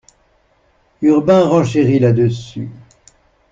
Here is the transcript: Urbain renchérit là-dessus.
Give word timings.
Urbain 1.03 1.43
renchérit 1.45 1.99
là-dessus. 1.99 2.71